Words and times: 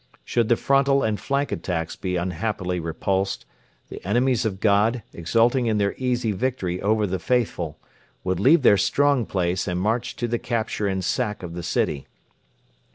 Should 0.25 0.49
the 0.49 0.55
frontal 0.55 1.03
and 1.03 1.19
flank 1.19 1.51
attacks 1.51 1.95
be 1.95 2.15
unhappily 2.15 2.79
repulsed, 2.79 3.45
the 3.89 4.03
'enemies 4.03 4.45
of 4.45 4.59
God,' 4.59 5.03
exulting 5.13 5.67
in 5.67 5.77
their 5.77 5.93
easy 5.95 6.31
victory 6.31 6.81
over 6.81 7.05
the 7.05 7.19
faithful, 7.19 7.77
would 8.23 8.39
leave 8.39 8.63
their 8.63 8.77
strong 8.77 9.27
place 9.27 9.67
and 9.67 9.79
march 9.79 10.15
to 10.15 10.27
the 10.27 10.39
capture 10.39 10.87
and 10.87 11.05
sack 11.05 11.43
of 11.43 11.53
the 11.53 11.61
city. 11.61 12.07